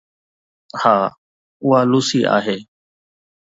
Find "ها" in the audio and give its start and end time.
0.81-0.97